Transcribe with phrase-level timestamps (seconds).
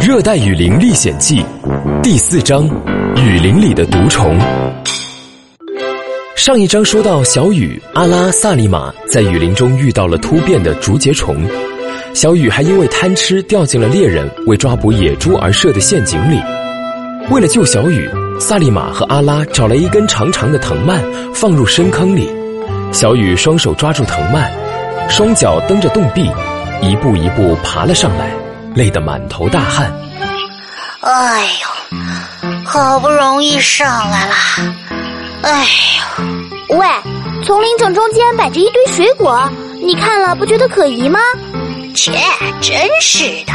[0.02, 1.44] 《热带雨林历险记》
[2.00, 2.64] 第四章：
[3.16, 4.34] 雨林里的毒虫。
[6.34, 11.36] 上一章说到，小雨、阿拉、萨利玛在雨林中遇到了突变的竹节虫，
[12.14, 16.40] 小雨还因为贪吃掉进了猎人为抓捕野猪而设的陷阱里。
[17.28, 18.08] 为了救小雨，
[18.40, 21.04] 萨利玛和阿拉找来一根长长的藤蔓
[21.34, 22.26] 放入深坑里，
[22.90, 24.50] 小雨双手抓住藤蔓，
[25.10, 26.22] 双脚蹬着洞壁，
[26.80, 28.30] 一步一步爬了上来。
[28.74, 29.92] 累得满头大汗。
[31.00, 34.34] 哎呦，好不容易上来了！
[35.42, 35.66] 哎
[36.68, 36.86] 呦，喂，
[37.44, 39.50] 丛林正中间摆着一堆水果，
[39.82, 41.18] 你看了不觉得可疑吗？
[41.94, 42.12] 切，
[42.60, 43.52] 真是的！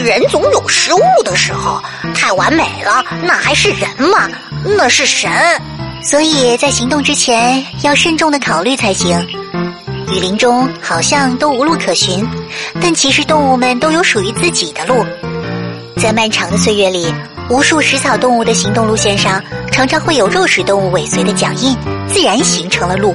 [0.00, 1.82] 人总有失误的时候，
[2.14, 4.28] 太完美了，那还是人吗？
[4.64, 5.30] 那是神。
[6.02, 9.18] 所以在行动之前要慎重的考虑才行。
[10.10, 12.26] 雨林中好像都无路可寻，
[12.80, 15.04] 但其实动物们都有属于自己的路。
[15.96, 17.12] 在漫长的岁月里，
[17.50, 21.76] 无数食草动物的行动路线上，常常会有肉食动物尾随的脚印，
[22.08, 23.14] 自然形成了路。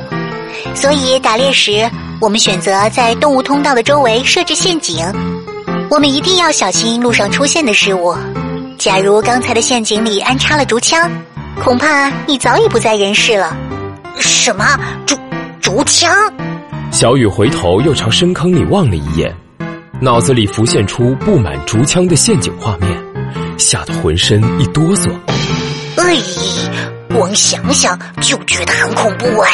[0.76, 5.06] 所以打猎时，我们选择在动物通道的周围设置陷阱。
[5.89, 8.16] 我们一定要小心路上出现的事物。
[8.78, 11.10] 假如刚才的陷阱里安插了竹枪，
[11.64, 13.56] 恐怕你早已不在人世了。
[14.20, 15.17] 什么竹
[15.62, 16.12] 竹枪？
[16.94, 19.36] 小雨回头又朝深坑里望了一眼，
[19.99, 23.03] 脑子里浮现出布满竹枪的陷阱画面，
[23.58, 25.11] 吓得浑身一哆嗦。
[25.97, 26.16] 哎，
[27.09, 29.49] 光想想就觉得很恐怖哎。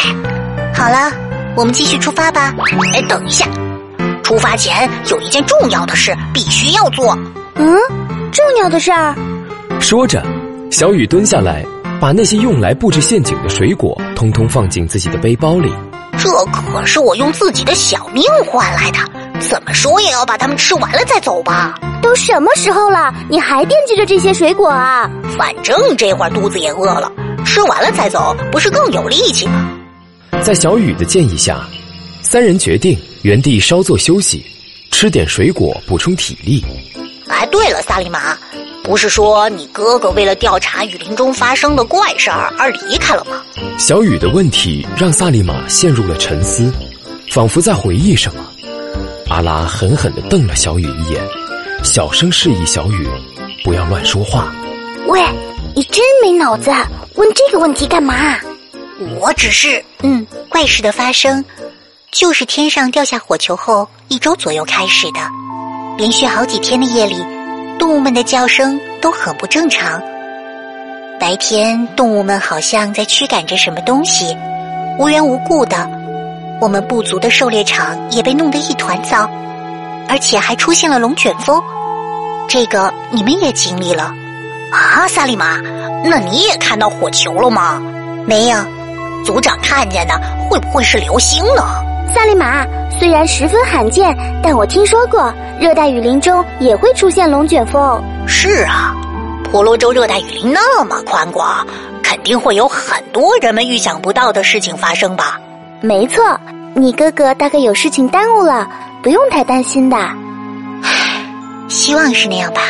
[0.75, 1.13] 好了，
[1.55, 2.53] 我们继续出发吧。
[2.93, 3.47] 哎，等一下，
[4.21, 7.17] 出发前有一件重要的事必须要做。
[7.55, 7.73] 嗯，
[8.33, 9.15] 重要的事儿。
[9.79, 10.21] 说着，
[10.69, 11.65] 小雨蹲下来，
[12.01, 15.73] 把那些用来布置陷阱的水果通通放进自己的背包里。
[16.19, 18.99] 这可是我用自己的小命换来的，
[19.39, 21.73] 怎么说也要把它们吃完了再走吧。
[22.01, 25.09] 都什么时候了，你还惦记着这些水果啊？
[25.37, 27.11] 反正这会儿肚子也饿了，
[27.45, 29.71] 吃完了再走不是更有力气吗？
[30.43, 31.65] 在小雨的建议下，
[32.21, 34.45] 三人决定原地稍作休息，
[34.91, 36.63] 吃点水果补充体力。
[37.27, 38.37] 哎，对了，萨利玛。
[38.83, 43.41] 不是说你哥哥为了调查雨林中发生的怪事儿而离开了吗？
[43.77, 46.71] 小雨的问题让萨利玛陷入了沉思，
[47.29, 48.43] 仿佛在回忆什么。
[49.29, 51.23] 阿拉狠狠地瞪了小雨一眼，
[51.83, 53.07] 小声示意小雨
[53.63, 54.51] 不要乱说话。
[55.05, 55.23] 喂，
[55.75, 56.71] 你真没脑子，
[57.15, 58.39] 问这个问题干嘛？
[59.19, 59.83] 我只是……
[60.01, 61.45] 嗯，怪事的发生，
[62.11, 65.19] 就是天上掉下火球后一周左右开始的，
[65.95, 67.23] 连续好几天的夜里。
[67.79, 69.99] 动物们的叫声都很不正常。
[71.19, 74.37] 白天，动物们好像在驱赶着什么东西，
[74.99, 75.89] 无缘无故的。
[76.61, 79.29] 我们部族的狩猎场也被弄得一团糟，
[80.09, 81.63] 而且还出现了龙卷风。
[82.49, 84.13] 这个你们也经历了
[84.71, 85.57] 啊，萨利玛？
[86.03, 87.81] 那你也看到火球了吗？
[88.25, 88.57] 没有，
[89.25, 90.19] 族长看见的
[90.49, 91.63] 会不会是流星呢？
[92.13, 92.65] 萨利玛。
[92.99, 98.03] 虽然十分罕见，但我听说过热带雨林中也会出现龙卷风。
[98.27, 98.93] 是啊，
[99.49, 101.65] 婆罗洲热带雨林那么宽广，
[102.03, 105.39] 肯定会有很多人们预想不到的事情发生吧？
[105.79, 106.37] 没错，
[106.73, 108.67] 你哥哥大概有事情耽误了，
[109.01, 109.95] 不用太担心的。
[110.83, 111.23] 唉，
[111.69, 112.61] 希望是那样吧。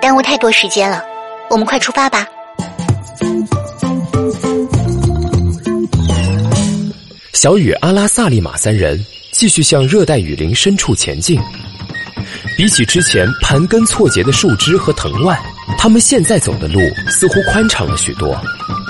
[0.00, 1.00] 耽误太多时间了，
[1.48, 2.26] 我们快出发吧。
[7.42, 11.40] 小雨、阿拉萨利玛三人继续向热带雨林深处前进。
[12.56, 15.36] 比起之前盘根错节的树枝和藤蔓，
[15.76, 18.40] 他们现在走的路似乎宽敞了许多。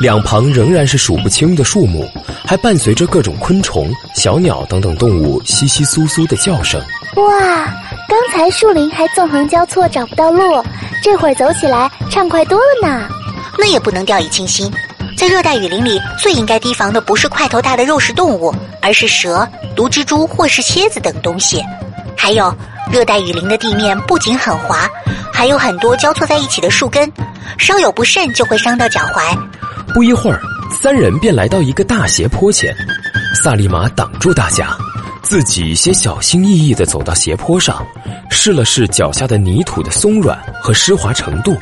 [0.02, 2.06] 两旁仍然是数不清的树木，
[2.44, 6.78] 还伴随着各种昆虫、小鸟等等动物窸窸窣窣的叫声。
[7.16, 7.64] 哇，
[8.06, 10.62] 刚才树林还纵横交错找不到路，
[11.02, 13.08] 这会儿走起来畅快多了呢。
[13.58, 14.70] 那也不能掉以轻心。
[15.22, 21.62] 在热带雨林里，最应该提防的不是块头大的肉食动物，而是蛇、毒蜘蛛或是蝎子等东西。
[22.16, 22.52] 还有，
[22.90, 24.90] 热带雨林的地面不仅很滑，
[25.32, 27.08] 还有很多交错在一起的树根，
[27.56, 29.38] 稍有不慎就会伤到脚踝。
[29.94, 30.40] 不一会儿，
[30.82, 32.74] 三人便来到一个大斜坡前，
[33.32, 34.76] 萨利玛挡住大家，
[35.22, 37.86] 自己先小心翼翼地走到斜坡上，
[38.28, 41.56] 试了试脚下的泥土的松软和湿滑程度。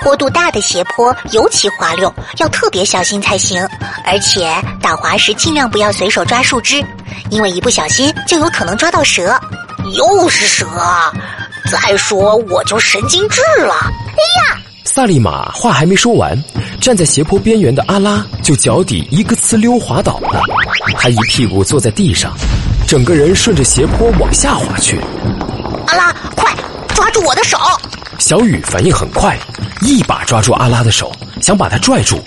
[0.00, 3.66] 坡度大的斜坡尤其滑溜，要特别小心才行。
[4.04, 6.84] 而且打滑时尽量不要随手抓树枝，
[7.30, 9.38] 因为一不小心就有可能抓到蛇。
[9.94, 10.66] 又是蛇！
[11.70, 13.74] 再说我就神经质了。
[13.82, 14.58] 哎呀！
[14.84, 16.36] 萨利玛话还没说完，
[16.80, 20.40] 站在斜坡边缘的阿拉就脚底一个呲溜滑倒了，
[20.98, 22.34] 他一屁股坐在地上，
[22.86, 25.00] 整个人顺着斜坡往下滑去。
[25.86, 26.54] 阿拉，快
[26.94, 27.56] 抓住我的手！
[28.22, 29.36] 小雨反应很快，
[29.80, 31.10] 一把抓住阿拉的手，
[31.40, 32.22] 想把他拽住，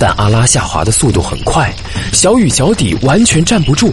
[0.00, 1.70] 但阿拉下滑的速度很快，
[2.14, 3.92] 小雨脚底完全站不住，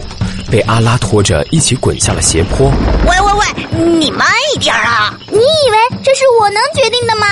[0.50, 2.72] 被阿拉拖着一起滚下了斜坡。
[3.06, 3.66] 喂喂喂，
[3.98, 5.14] 你慢一点啊！
[5.28, 7.26] 你以为这是我能决定的吗？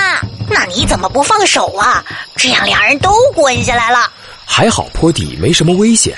[0.46, 2.04] 那你怎么不放手啊？
[2.36, 4.00] 这样两人都滚下来了。
[4.44, 6.14] 还好坡底没什么危险，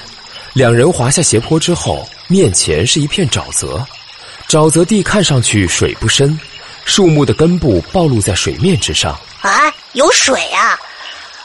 [0.54, 3.86] 两人滑下斜坡之后，面前是一片沼泽，
[4.48, 6.36] 沼泽地看上去水不深。
[6.84, 9.18] 树木的根部暴露在水面之上。
[9.40, 10.78] 啊，有水啊！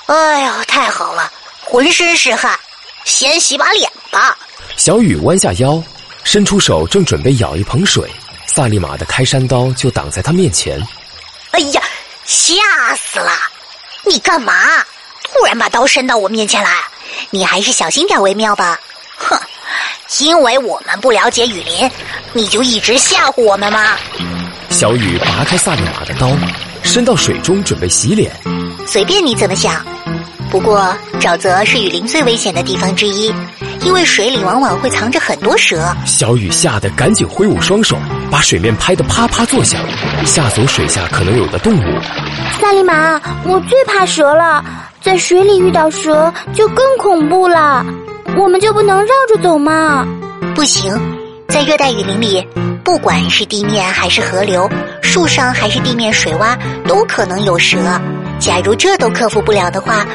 [0.07, 1.31] 哎呦，太好了，
[1.63, 2.57] 浑身是汗，
[3.03, 4.37] 先洗把脸吧。
[4.75, 5.81] 小雨弯下腰，
[6.23, 8.09] 伸出手，正准备舀一盆水，
[8.45, 10.81] 萨利玛的开山刀就挡在他面前。
[11.51, 11.81] 哎呀，
[12.25, 12.53] 吓
[12.95, 13.31] 死了！
[14.03, 14.53] 你干嘛？
[15.23, 16.71] 突然把刀伸到我面前来？
[17.29, 18.79] 你还是小心点为妙吧。
[19.17, 19.37] 哼，
[20.19, 21.91] 因为我们不了解雨林，
[22.31, 23.97] 你就一直吓唬我们吗？
[24.77, 26.29] 小雨拔开萨利玛的刀，
[26.83, 28.31] 伸到水中准备洗脸。
[28.85, 29.83] 随便你怎么想，
[30.51, 33.33] 不过沼泽是雨林最危险的地方之一，
[33.81, 35.91] 因为水里往往会藏着很多蛇。
[36.05, 37.97] 小雨吓得赶紧挥舞双手，
[38.29, 39.81] 把水面拍得啪啪作响，
[40.27, 41.99] 吓走水下可能有的动物。
[42.61, 44.63] 萨利玛，我最怕蛇了，
[45.01, 47.83] 在水里遇到蛇就更恐怖了。
[48.37, 50.05] 我们就不能绕着走吗？
[50.53, 50.95] 不行，
[51.47, 52.47] 在热带雨林里。
[52.87, 56.57] 不管是地面还是河流，树上还是地面水洼，
[56.87, 57.77] 都可能有蛇。
[58.39, 60.05] 假如这都克服不了的话，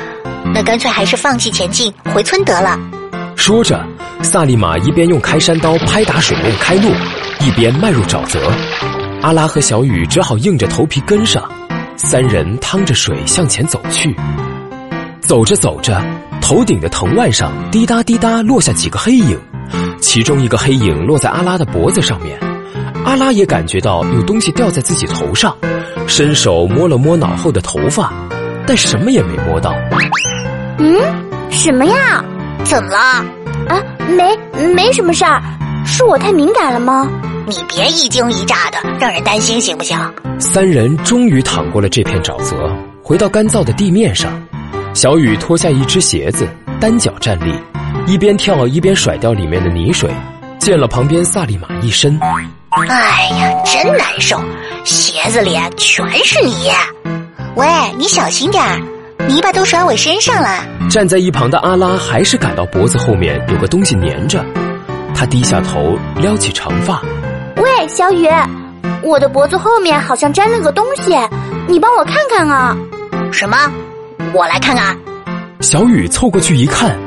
[0.55, 2.81] 那干脆还是放弃前进，回村得了。
[3.37, 3.79] 说着，
[4.23, 6.91] 萨利玛一边用开山刀拍打水面开路，
[7.41, 8.41] 一边迈入沼泽。
[9.21, 11.47] 阿拉和小雨只好硬着头皮跟上。
[11.99, 14.17] 三人趟着水向前走去。
[15.21, 16.03] 走着走着，
[16.41, 19.39] 头顶的藤蔓上滴答滴答落下几个黑影，
[20.01, 22.41] 其中一个黑影落在阿拉的脖子上面。
[23.05, 25.57] 阿拉也感觉到有东西掉在自己头上，
[26.07, 28.13] 伸手摸了摸脑后的头发，
[28.67, 29.75] 但什么也没摸到。
[30.79, 30.97] 嗯，
[31.51, 32.25] 什么呀？
[32.65, 32.97] 怎么了？
[33.69, 34.37] 啊，没，
[34.73, 35.43] 没什么事儿，
[35.85, 37.09] 是我太敏感了吗？
[37.47, 39.99] 你别一惊一乍的，让人担心行不行？
[40.39, 42.57] 三人终于淌过了这片沼泽，
[43.03, 44.33] 回到干燥的地面上。
[44.95, 46.47] 小雨脱下一只鞋子，
[46.79, 47.53] 单脚站立，
[48.07, 50.11] 一边跳一边甩掉里面的泥水，
[50.59, 52.19] 溅了旁边萨利玛一身。
[52.75, 54.41] 哎呀，真难受！
[54.83, 56.71] 鞋子里全是泥。
[57.55, 57.67] 喂，
[57.99, 58.81] 你小心点儿，
[59.29, 60.65] 泥巴都甩我身上了。
[60.91, 64.43] 站在一旁的阿拉还是感到脖子后面有个东西粘着，
[65.15, 67.03] 他低下头撩起长发。
[67.57, 68.27] 喂，小雨，
[69.03, 71.15] 我的脖子后面好像粘了个东西，
[71.69, 72.75] 你帮我看看啊。
[73.31, 73.57] 什么？
[74.33, 74.97] 我来看看。
[75.61, 76.99] 小雨凑过去一看。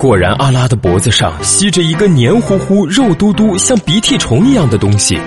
[0.00, 5.20] 果然，阿拉的脖子上吸着一个黏糊糊、肉嘟嘟、像鼻涕虫一样的东西。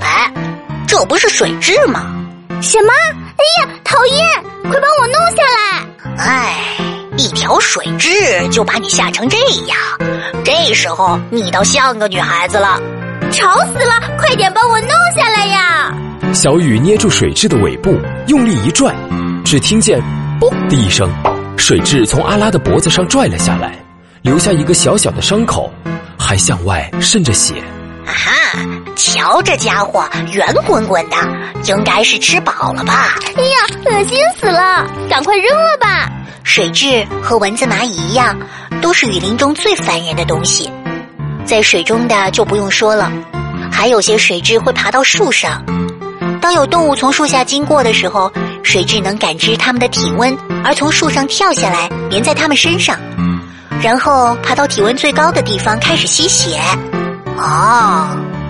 [0.00, 0.32] 哎，
[0.86, 2.14] 这不是水蛭吗？
[2.62, 2.92] 什么？
[3.10, 4.70] 哎呀，讨厌！
[4.70, 6.24] 快帮我弄下来！
[6.24, 6.54] 哎，
[7.16, 9.76] 一条水蛭就把你吓成这样，
[10.44, 12.80] 这时候你倒像个女孩子了。
[13.32, 14.16] 吵死了！
[14.16, 15.92] 快点帮我弄下来呀！
[16.32, 18.94] 小雨捏住水蛭的尾部，用力一拽，
[19.44, 20.00] 只听见
[20.40, 21.10] “嘣”的一声，
[21.56, 23.83] 水蛭从阿拉的脖子上拽了下来。
[24.24, 25.70] 留下一个小小的伤口，
[26.18, 27.62] 还向外渗着血。
[28.06, 28.58] 啊哈！
[28.96, 31.16] 瞧这家伙圆滚滚的，
[31.66, 33.18] 应该是吃饱了吧？
[33.36, 34.88] 哎呀，恶心死了！
[35.10, 36.10] 赶快扔了吧！
[36.42, 38.34] 水蛭和蚊子、蚂蚁一样，
[38.80, 40.72] 都是雨林中最烦人的东西。
[41.44, 43.12] 在水中的就不用说了，
[43.70, 45.62] 还有些水蛭会爬到树上。
[46.40, 52.98] 当有动物从树下经过的时候，水蛭能感知它们的体温，而从树上跳下来，粘在它们身上。
[53.84, 56.58] 然后爬到体温最高的地方开始吸血。
[57.36, 58.08] 哦，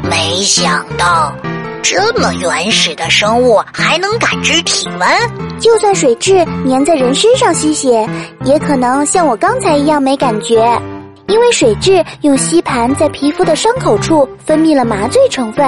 [0.09, 1.35] 没想到
[1.83, 5.59] 这么原始的生物还能感知体温。
[5.59, 8.09] 就算水蛭粘在人身上吸血，
[8.45, 10.81] 也可能像我刚才一样没感觉，
[11.27, 15.67] 因为水蛭用吸盘在皮肤的伤口处分泌了麻醉成分，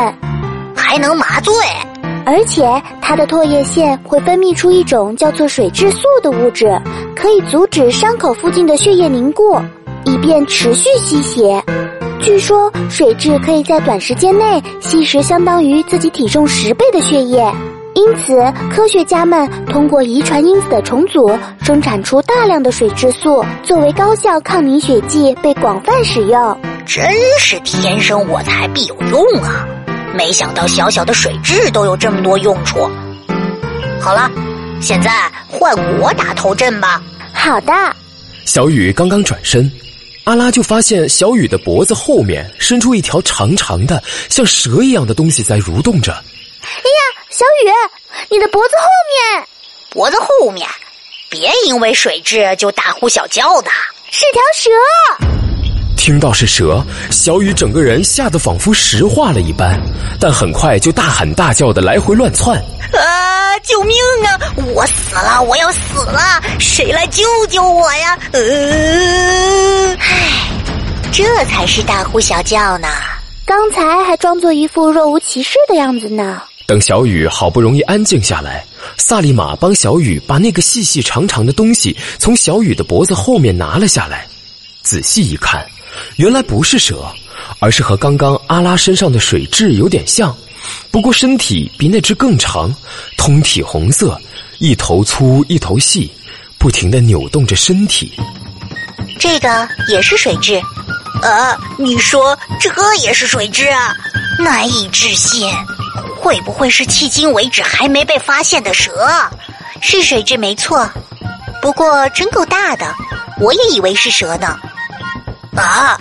[0.77, 1.53] 还能麻醉。
[2.27, 2.69] 而且
[3.01, 6.67] 它的唾液腺会分泌出一种叫做水蛭素的物质，
[7.15, 9.57] 可以阻止伤口附近的血液凝固，
[10.05, 11.63] 以便持续吸血。
[12.19, 17.49] 据说水蛭可以在短时间内吸食相当于自己体重十倍的血液，
[17.95, 18.35] 因此
[18.75, 21.31] 科学家们通过遗传因子的重组，
[21.63, 26.59] 生产出大量的水蛭素，作为高效抗凝血剂被广泛使用。
[26.85, 27.05] 真
[27.39, 29.69] 是天生我材必有用啊！
[30.15, 32.91] 没想到小小的水蛭都有这么多用处。
[34.01, 34.31] 好了，
[34.81, 35.11] 现在
[35.49, 37.03] 换我打头阵吧。
[37.33, 37.73] 好的。
[38.45, 39.71] 小雨刚刚转身，
[40.25, 46.13] 阿拉就发现小雨的脖子后面伸出一条长长的、像蛇一样的东西在蠕动着。
[46.13, 47.71] 哎呀，小雨，
[48.31, 48.87] 你的脖子后
[49.37, 49.47] 面，
[49.91, 50.69] 脖子后面，
[51.29, 53.71] 别因为水蛭就大呼小叫的，
[54.11, 55.36] 是条蛇。
[55.97, 59.81] 听到是蛇，小雨整个人吓得仿佛石化了一般，
[60.21, 62.57] 但很快就大喊大叫的来回乱窜。
[62.93, 63.59] 啊！
[63.65, 64.39] 救命啊！
[64.75, 65.43] 我死了！
[65.43, 66.41] 我要死了！
[66.61, 68.17] 谁来救救我呀？
[68.33, 70.49] 呃，唉，
[71.11, 72.87] 这才是大呼小叫呢。
[73.45, 76.43] 刚才还装作一副若无其事的样子呢。
[76.67, 78.65] 等小雨好不容易安静下来，
[78.99, 84.27] 萨利玛帮小雨把那个细细长长的东西从小雨的脖子后面拿了下来。
[84.83, 85.67] 仔细一看，
[86.17, 87.05] 原来不是蛇，
[87.59, 90.37] 而是和刚刚阿拉身上的水蛭有点像，
[90.91, 92.75] 不过身体比那只更长，
[93.17, 94.21] 通体红色，
[94.59, 96.11] 一头粗一头细，
[96.59, 98.13] 不停的扭动着身体。
[99.19, 100.61] 这个也是水蛭。
[101.23, 101.57] 啊！
[101.79, 103.97] 你说这也是水蛭啊？
[104.39, 105.51] 难以置信，
[106.15, 108.93] 会不会是迄今为止还没被发现的蛇？
[109.81, 110.87] 是水蛭没错，
[111.63, 112.95] 不过真够大的，
[113.41, 114.59] 我也以为是蛇呢。
[115.57, 115.99] 啊！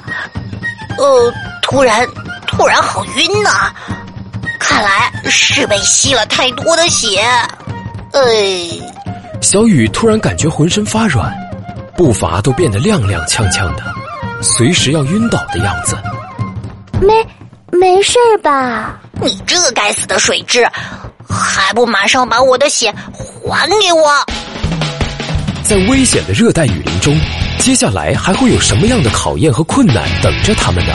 [0.97, 2.07] 呃，突然，
[2.47, 3.71] 突然好晕呐！
[4.59, 7.21] 看来是被吸了太多的血。
[8.13, 8.21] 哎，
[9.41, 11.33] 小雨突然感觉浑身发软，
[11.95, 13.83] 步伐都变得踉踉跄跄的。
[14.41, 15.97] 随时要晕倒的样子，
[17.01, 17.13] 没
[17.77, 18.97] 没事吧？
[19.21, 20.67] 你这个该死的水蛭，
[21.27, 22.93] 还不马上把我的血
[23.43, 24.25] 还给我！
[25.63, 27.17] 在危险的热带雨林中，
[27.59, 30.93] 接下来还会有什么样的考验和困难等着他们呢？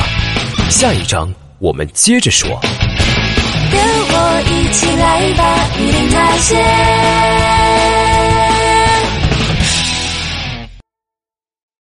[0.70, 2.60] 下一章我们接着说。
[3.72, 7.59] 跟我一起来吧，雨林探险。